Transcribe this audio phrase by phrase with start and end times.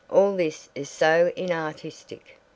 [0.09, 2.39] All this is so inartistic."